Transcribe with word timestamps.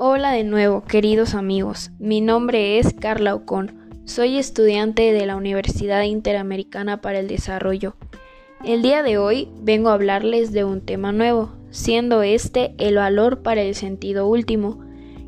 Hola 0.00 0.30
de 0.30 0.44
nuevo, 0.44 0.84
queridos 0.84 1.34
amigos. 1.34 1.90
Mi 1.98 2.20
nombre 2.20 2.78
es 2.78 2.94
Carla 2.94 3.34
Ocon. 3.34 3.90
Soy 4.04 4.38
estudiante 4.38 5.12
de 5.12 5.26
la 5.26 5.34
Universidad 5.34 6.04
Interamericana 6.04 7.00
para 7.00 7.18
el 7.18 7.26
Desarrollo. 7.26 7.96
El 8.64 8.80
día 8.80 9.02
de 9.02 9.18
hoy 9.18 9.48
vengo 9.60 9.88
a 9.88 9.94
hablarles 9.94 10.52
de 10.52 10.62
un 10.62 10.82
tema 10.82 11.10
nuevo, 11.10 11.50
siendo 11.70 12.22
este 12.22 12.76
el 12.78 12.94
valor 12.94 13.42
para 13.42 13.60
el 13.62 13.74
sentido 13.74 14.28
último, 14.28 14.78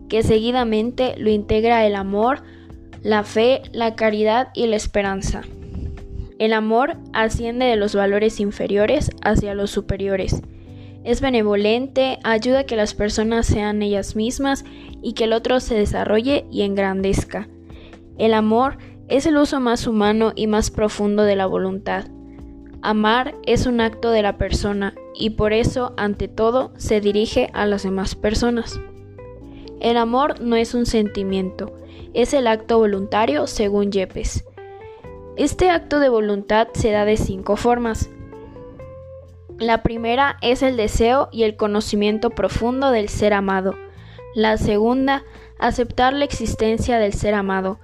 que 0.08 0.22
seguidamente 0.22 1.16
lo 1.18 1.30
integra 1.30 1.84
el 1.84 1.96
amor, 1.96 2.44
la 3.02 3.24
fe, 3.24 3.62
la 3.72 3.96
caridad 3.96 4.50
y 4.54 4.68
la 4.68 4.76
esperanza. 4.76 5.42
El 6.38 6.52
amor 6.52 6.96
asciende 7.12 7.66
de 7.66 7.74
los 7.74 7.96
valores 7.96 8.38
inferiores 8.38 9.10
hacia 9.24 9.52
los 9.54 9.72
superiores. 9.72 10.42
Es 11.04 11.20
benevolente, 11.20 12.18
ayuda 12.22 12.60
a 12.60 12.64
que 12.64 12.76
las 12.76 12.94
personas 12.94 13.46
sean 13.46 13.82
ellas 13.82 14.16
mismas 14.16 14.64
y 15.02 15.14
que 15.14 15.24
el 15.24 15.32
otro 15.32 15.60
se 15.60 15.74
desarrolle 15.74 16.46
y 16.50 16.62
engrandezca. 16.62 17.48
El 18.18 18.34
amor 18.34 18.76
es 19.08 19.26
el 19.26 19.36
uso 19.38 19.60
más 19.60 19.86
humano 19.86 20.32
y 20.36 20.46
más 20.46 20.70
profundo 20.70 21.24
de 21.24 21.36
la 21.36 21.46
voluntad. 21.46 22.06
Amar 22.82 23.34
es 23.46 23.66
un 23.66 23.80
acto 23.80 24.10
de 24.10 24.22
la 24.22 24.38
persona 24.38 24.94
y 25.14 25.30
por 25.30 25.52
eso, 25.52 25.92
ante 25.96 26.28
todo, 26.28 26.72
se 26.76 27.00
dirige 27.00 27.50
a 27.52 27.66
las 27.66 27.82
demás 27.82 28.14
personas. 28.14 28.80
El 29.80 29.96
amor 29.96 30.40
no 30.40 30.56
es 30.56 30.74
un 30.74 30.86
sentimiento, 30.86 31.72
es 32.14 32.34
el 32.34 32.46
acto 32.46 32.78
voluntario 32.78 33.46
según 33.46 33.90
Yepes. 33.90 34.44
Este 35.36 35.70
acto 35.70 36.00
de 36.00 36.08
voluntad 36.08 36.68
se 36.74 36.90
da 36.90 37.04
de 37.04 37.16
cinco 37.16 37.56
formas. 37.56 38.10
La 39.60 39.82
primera 39.82 40.38
es 40.40 40.62
el 40.62 40.78
deseo 40.78 41.28
y 41.30 41.42
el 41.42 41.54
conocimiento 41.54 42.30
profundo 42.30 42.90
del 42.90 43.10
ser 43.10 43.34
amado. 43.34 43.76
La 44.34 44.56
segunda, 44.56 45.22
aceptar 45.58 46.14
la 46.14 46.24
existencia 46.24 46.98
del 46.98 47.12
ser 47.12 47.34
amado. 47.34 47.78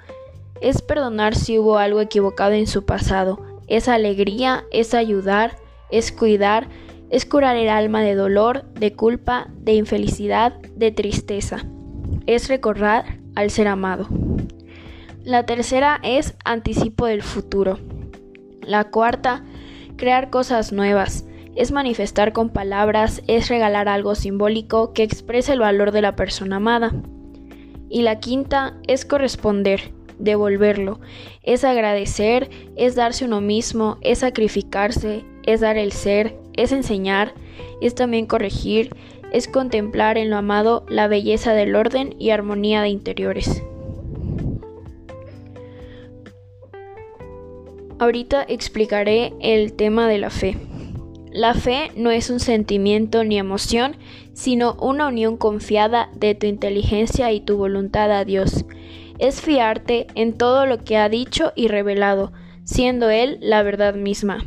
Es 0.62 0.80
perdonar 0.80 1.34
si 1.34 1.58
hubo 1.58 1.76
algo 1.76 2.00
equivocado 2.00 2.52
en 2.52 2.66
su 2.66 2.86
pasado. 2.86 3.42
Es 3.66 3.88
alegría, 3.88 4.64
es 4.72 4.94
ayudar, 4.94 5.58
es 5.90 6.12
cuidar, 6.12 6.66
es 7.10 7.26
curar 7.26 7.56
el 7.56 7.68
alma 7.68 8.00
de 8.00 8.14
dolor, 8.14 8.64
de 8.72 8.94
culpa, 8.94 9.48
de 9.58 9.74
infelicidad, 9.74 10.54
de 10.76 10.92
tristeza. 10.92 11.66
Es 12.24 12.48
recordar 12.48 13.18
al 13.34 13.50
ser 13.50 13.68
amado. 13.68 14.08
La 15.24 15.44
tercera 15.44 16.00
es 16.02 16.36
anticipo 16.46 17.04
del 17.04 17.20
futuro. 17.20 17.78
La 18.62 18.84
cuarta, 18.84 19.44
crear 19.98 20.30
cosas 20.30 20.72
nuevas. 20.72 21.26
Es 21.56 21.72
manifestar 21.72 22.34
con 22.34 22.50
palabras, 22.50 23.22
es 23.26 23.48
regalar 23.48 23.88
algo 23.88 24.14
simbólico 24.14 24.92
que 24.92 25.02
exprese 25.02 25.54
el 25.54 25.60
valor 25.60 25.90
de 25.90 26.02
la 26.02 26.14
persona 26.14 26.56
amada. 26.56 26.92
Y 27.88 28.02
la 28.02 28.20
quinta 28.20 28.76
es 28.86 29.06
corresponder, 29.06 29.92
devolverlo. 30.18 31.00
Es 31.42 31.64
agradecer, 31.64 32.50
es 32.76 32.94
darse 32.94 33.24
uno 33.24 33.40
mismo, 33.40 33.96
es 34.02 34.18
sacrificarse, 34.18 35.24
es 35.44 35.60
dar 35.60 35.78
el 35.78 35.92
ser, 35.92 36.36
es 36.56 36.72
enseñar, 36.72 37.32
es 37.80 37.94
también 37.94 38.26
corregir, 38.26 38.94
es 39.32 39.48
contemplar 39.48 40.18
en 40.18 40.28
lo 40.28 40.36
amado 40.36 40.84
la 40.88 41.08
belleza 41.08 41.54
del 41.54 41.74
orden 41.74 42.14
y 42.18 42.30
armonía 42.30 42.82
de 42.82 42.88
interiores. 42.90 43.62
Ahorita 47.98 48.44
explicaré 48.46 49.32
el 49.40 49.72
tema 49.72 50.06
de 50.06 50.18
la 50.18 50.28
fe. 50.28 50.58
La 51.36 51.52
fe 51.52 51.90
no 51.94 52.10
es 52.10 52.30
un 52.30 52.40
sentimiento 52.40 53.22
ni 53.22 53.38
emoción, 53.38 53.96
sino 54.32 54.72
una 54.80 55.08
unión 55.08 55.36
confiada 55.36 56.08
de 56.14 56.34
tu 56.34 56.46
inteligencia 56.46 57.30
y 57.30 57.42
tu 57.42 57.58
voluntad 57.58 58.10
a 58.10 58.24
Dios. 58.24 58.64
Es 59.18 59.42
fiarte 59.42 60.06
en 60.14 60.32
todo 60.32 60.64
lo 60.64 60.82
que 60.82 60.96
ha 60.96 61.10
dicho 61.10 61.52
y 61.54 61.68
revelado, 61.68 62.32
siendo 62.64 63.10
Él 63.10 63.36
la 63.42 63.62
verdad 63.62 63.94
misma. 63.96 64.46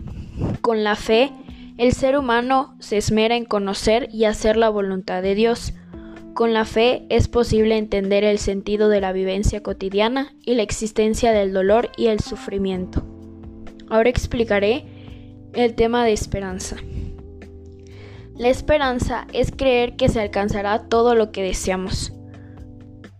Con 0.62 0.84
la 0.84 0.96
fe, 0.96 1.32
el 1.78 1.94
ser 1.94 2.18
humano 2.18 2.76
se 2.80 2.98
esmera 2.98 3.36
en 3.36 3.46
conocer 3.46 4.10
y 4.12 4.24
hacer 4.24 4.58
la 4.58 4.70
voluntad 4.70 5.22
de 5.22 5.36
Dios. 5.36 5.74
Con 6.34 6.54
la 6.54 6.66
fe 6.66 7.06
es 7.10 7.28
posible 7.28 7.78
entender 7.78 8.24
el 8.24 8.40
sentido 8.40 8.90
de 8.90 9.00
la 9.00 9.12
vivencia 9.12 9.62
cotidiana 9.62 10.34
y 10.44 10.56
la 10.56 10.64
existencia 10.64 11.34
del 11.34 11.54
dolor 11.54 11.92
y 11.98 12.08
el 12.08 12.20
sufrimiento. 12.20 13.06
Ahora 13.92 14.10
explicaré 14.10 14.86
el 15.54 15.76
tema 15.76 16.06
de 16.06 16.14
esperanza. 16.14 16.78
La 18.36 18.50
esperanza 18.50 19.28
es 19.34 19.52
creer 19.52 19.96
que 19.96 20.08
se 20.08 20.22
alcanzará 20.22 20.88
todo 20.88 21.16
lo 21.16 21.32
que 21.32 21.44
deseamos. 21.44 22.14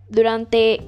Durante 0.08 0.80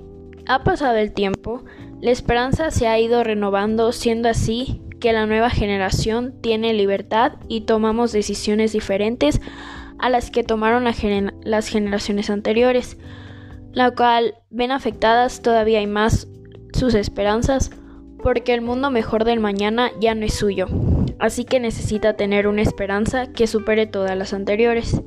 ha 0.46 0.64
pasado 0.64 0.96
el 0.96 1.12
tiempo, 1.12 1.64
la 2.00 2.10
esperanza 2.10 2.70
se 2.70 2.88
ha 2.88 2.98
ido 2.98 3.22
renovando, 3.22 3.92
siendo 3.92 4.28
así 4.28 4.82
que 5.00 5.12
la 5.12 5.26
nueva 5.26 5.50
generación 5.50 6.34
tiene 6.40 6.72
libertad 6.72 7.32
y 7.48 7.62
tomamos 7.62 8.12
decisiones 8.12 8.72
diferentes 8.72 9.40
a 9.98 10.08
las 10.08 10.30
que 10.30 10.42
tomaron 10.42 10.84
las 10.84 11.68
generaciones 11.68 12.30
anteriores, 12.30 12.96
la 13.72 13.90
cual 13.92 14.34
ven 14.50 14.72
afectadas 14.72 15.42
todavía 15.42 15.78
hay 15.78 15.86
más 15.86 16.26
sus 16.72 16.94
esperanzas 16.94 17.70
porque 18.22 18.54
el 18.54 18.60
mundo 18.62 18.90
mejor 18.90 19.24
del 19.24 19.40
mañana 19.40 19.90
ya 20.00 20.14
no 20.14 20.24
es 20.24 20.34
suyo, 20.34 20.66
así 21.22 21.44
que 21.44 21.60
necesita 21.60 22.14
tener 22.14 22.48
una 22.48 22.62
esperanza 22.62 23.28
que 23.32 23.46
supere 23.46 23.86
todas 23.86 24.18
las 24.18 24.32
anteriores. 24.32 25.00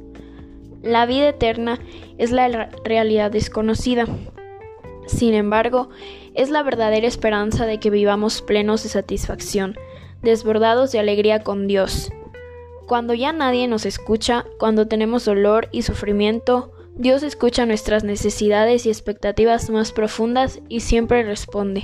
La 0.81 1.06
vida 1.06 1.28
eterna 1.28 1.78
es 2.18 2.31
la 2.31 2.70
realidad 2.86 3.31
desconocida. 3.31 4.06
Sin 5.08 5.34
embargo, 5.34 5.90
es 6.34 6.50
la 6.50 6.64
verdadera 6.64 7.06
esperanza 7.06 7.66
de 7.66 7.81
que 7.81 7.90
vivamos 7.90 8.42
plenos 8.42 8.84
de 8.84 8.90
satisfacción, 8.90 9.76
desbordados 10.22 10.94
de 10.94 11.00
alegría 11.00 11.44
con 11.44 11.68
Dios. 11.68 12.09
Cuando 12.88 13.14
ya 13.14 13.34
nadie 13.34 13.68
nos 13.68 13.86
escucha, 13.86 14.46
cuando 14.58 14.88
tenemos 14.88 15.26
dolor 15.26 15.68
y 15.74 15.82
sufrimiento, 15.82 16.72
Dios 16.96 17.24
escucha 17.24 17.66
nuestras 17.66 18.06
necesidades 18.06 18.86
y 18.86 18.90
expectativas 18.90 19.70
más 19.70 19.92
profundas 19.92 20.62
y 20.70 20.80
siempre 20.80 21.24
responde. 21.24 21.84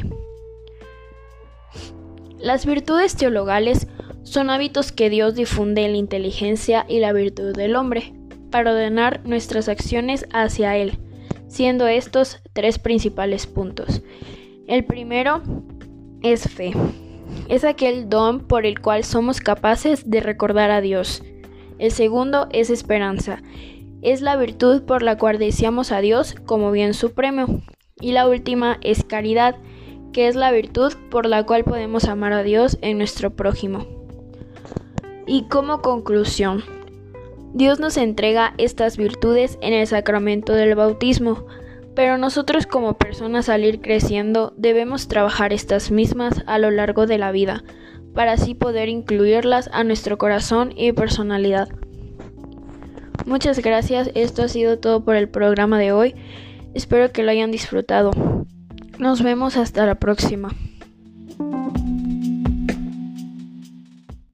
Las 2.40 2.66
virtudes 2.66 3.16
teologales 3.18 3.88
son 4.32 4.50
hábitos 4.50 4.94
que 4.94 5.10
Dios 5.10 5.36
difunde 5.36 5.84
en 5.84 5.92
la 5.92 5.98
inteligencia 5.98 6.86
y 6.88 7.02
la 7.02 7.12
virtud 7.12 7.54
del 7.54 7.76
hombre, 7.76 8.14
para 8.50 8.72
ordenar 8.72 9.20
nuestras 9.26 9.68
acciones 9.68 10.26
hacia 10.32 10.78
Él, 10.78 11.00
siendo 11.50 11.86
estos 11.86 12.40
tres 12.54 12.80
principales 12.80 13.46
puntos. 13.46 14.02
El 14.68 14.86
primero 14.86 15.42
es 16.24 16.50
fe. 16.50 16.72
Es 17.50 17.66
aquel 17.66 18.08
don 18.08 18.48
por 18.48 18.66
el 18.66 18.80
cual 18.80 19.04
somos 19.04 19.42
capaces 19.42 20.10
de 20.10 20.22
recordar 20.22 20.72
a 20.72 20.80
Dios. 20.80 21.24
El 21.78 21.92
segundo 21.92 22.48
es 22.54 22.70
esperanza. 22.70 23.42
Es 24.02 24.22
la 24.22 24.38
virtud 24.38 24.84
por 24.84 25.04
la 25.04 25.18
cual 25.18 25.40
deseamos 25.40 25.92
a 25.92 26.00
Dios 26.00 26.36
como 26.46 26.72
bien 26.72 26.94
supremo. 26.94 27.64
Y 28.00 28.14
la 28.14 28.30
última 28.30 28.78
es 28.80 29.04
caridad 29.04 29.58
que 30.14 30.30
es 30.30 30.38
la 30.38 30.54
virtud 30.54 30.94
por 31.10 31.26
la 31.26 31.46
cual 31.46 31.66
podemos 31.66 32.06
amar 32.06 32.32
a 32.32 32.44
Dios 32.44 32.78
en 32.82 32.98
nuestro 32.98 33.36
prójimo. 33.36 34.01
Y 35.26 35.44
como 35.44 35.82
conclusión, 35.82 36.64
Dios 37.54 37.80
nos 37.80 37.98
entrega 37.98 38.54
estas 38.58 38.98
virtudes 38.98 39.58
en 39.62 39.74
el 39.74 39.86
sacramento 39.86 40.54
del 40.54 40.76
bautismo, 40.76 41.46
pero 41.96 42.18
nosotros 42.18 42.66
como 42.66 42.98
personas 42.98 43.50
al 43.50 43.66
ir 43.66 43.82
creciendo 43.82 44.54
debemos 44.56 45.08
trabajar 45.08 45.52
estas 45.52 45.92
mismas 45.92 46.44
a 46.48 46.58
lo 46.58 46.72
largo 46.72 47.08
de 47.08 47.18
la 47.18 47.32
vida, 47.32 47.64
para 48.14 48.34
así 48.34 48.56
poder 48.56 48.88
incluirlas 48.90 49.70
a 49.74 49.84
nuestro 49.84 50.18
corazón 50.18 50.74
y 50.76 50.94
personalidad. 50.94 51.68
Muchas 53.26 53.60
gracias, 53.60 54.10
esto 54.16 54.44
ha 54.44 54.48
sido 54.48 54.80
todo 54.80 55.04
por 55.04 55.16
el 55.16 55.30
programa 55.30 55.78
de 55.78 55.92
hoy, 55.92 56.16
espero 56.74 57.12
que 57.12 57.24
lo 57.24 57.32
hayan 57.32 57.52
disfrutado. 57.52 58.12
Nos 58.98 59.22
vemos 59.22 59.58
hasta 59.58 59.86
la 59.86 59.96
próxima. 59.96 60.56